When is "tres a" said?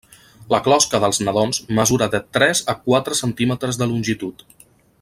2.39-2.75